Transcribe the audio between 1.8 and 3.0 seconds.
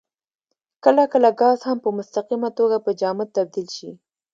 په مستقیمه توګه په